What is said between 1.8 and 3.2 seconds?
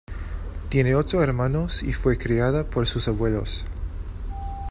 y fue criada por sus